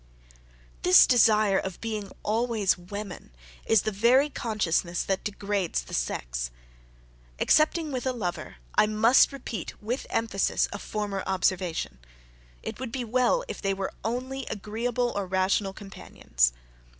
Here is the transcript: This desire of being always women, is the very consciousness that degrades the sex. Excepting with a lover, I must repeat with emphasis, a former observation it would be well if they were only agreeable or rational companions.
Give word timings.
This 0.81 1.05
desire 1.05 1.59
of 1.59 1.79
being 1.79 2.11
always 2.23 2.75
women, 2.75 3.29
is 3.67 3.83
the 3.83 3.91
very 3.91 4.31
consciousness 4.31 5.03
that 5.03 5.23
degrades 5.23 5.83
the 5.83 5.93
sex. 5.93 6.49
Excepting 7.37 7.91
with 7.91 8.07
a 8.07 8.11
lover, 8.11 8.55
I 8.73 8.87
must 8.87 9.31
repeat 9.31 9.79
with 9.79 10.07
emphasis, 10.09 10.67
a 10.73 10.79
former 10.79 11.21
observation 11.27 11.99
it 12.63 12.79
would 12.79 12.91
be 12.91 13.03
well 13.03 13.43
if 13.47 13.61
they 13.61 13.75
were 13.75 13.93
only 14.03 14.47
agreeable 14.47 15.11
or 15.15 15.27
rational 15.27 15.71
companions. 15.71 16.51